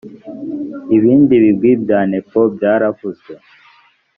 [0.95, 3.33] ibindi bigwi bya nepo byaravuzwe